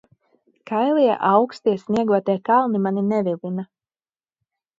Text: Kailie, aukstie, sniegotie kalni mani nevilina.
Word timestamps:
Kailie, 0.69 1.11
aukstie, 1.31 1.75
sniegotie 1.83 2.37
kalni 2.49 2.83
mani 2.87 3.05
nevilina. 3.13 3.69